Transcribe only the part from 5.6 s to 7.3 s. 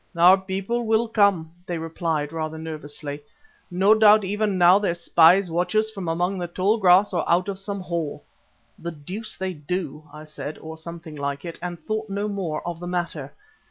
us from among the tall grass or